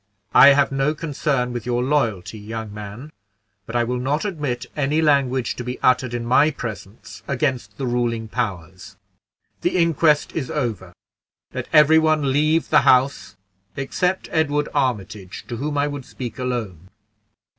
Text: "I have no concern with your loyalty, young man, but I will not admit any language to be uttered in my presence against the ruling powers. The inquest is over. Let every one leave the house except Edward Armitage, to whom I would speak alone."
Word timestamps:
"I 0.33 0.53
have 0.53 0.71
no 0.71 0.95
concern 0.95 1.53
with 1.53 1.63
your 1.67 1.83
loyalty, 1.83 2.39
young 2.39 2.73
man, 2.73 3.11
but 3.67 3.75
I 3.75 3.83
will 3.83 3.99
not 3.99 4.25
admit 4.25 4.65
any 4.75 4.99
language 4.99 5.55
to 5.57 5.63
be 5.63 5.79
uttered 5.81 6.15
in 6.15 6.25
my 6.25 6.49
presence 6.49 7.21
against 7.27 7.77
the 7.77 7.85
ruling 7.85 8.27
powers. 8.27 8.97
The 9.61 9.77
inquest 9.77 10.35
is 10.35 10.49
over. 10.49 10.93
Let 11.53 11.69
every 11.71 11.99
one 11.99 12.33
leave 12.33 12.71
the 12.71 12.81
house 12.81 13.37
except 13.75 14.27
Edward 14.31 14.69
Armitage, 14.73 15.45
to 15.49 15.57
whom 15.57 15.77
I 15.77 15.87
would 15.87 16.05
speak 16.05 16.39
alone." 16.39 16.89